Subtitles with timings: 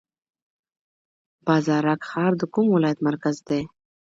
[1.45, 3.61] بازارک ښار د کوم ولایت مرکز دی؟